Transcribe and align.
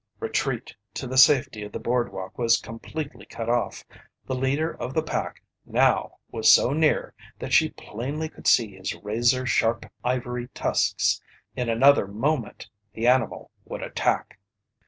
Retreat 0.19 0.75
to 0.95 1.05
the 1.05 1.15
safety 1.19 1.61
of 1.61 1.71
the 1.71 1.79
boardwalk 1.79 2.35
was 2.35 2.57
completely 2.59 3.23
cut 3.27 3.49
off. 3.49 3.85
The 4.25 4.33
leader 4.33 4.71
of 4.73 4.95
the 4.95 5.03
pack 5.03 5.43
now 5.63 6.17
was 6.31 6.51
so 6.51 6.71
near 6.73 7.13
that 7.37 7.53
she 7.53 7.69
plainly 7.69 8.27
could 8.27 8.47
see 8.47 8.75
his 8.75 8.95
razor 8.95 9.45
sharp 9.45 9.85
ivory 10.03 10.47
tusks. 10.55 11.21
In 11.55 11.69
another 11.69 12.07
moment, 12.07 12.67
the 12.93 13.05
animal 13.05 13.51
would 13.63 13.83
attack. 13.83 14.39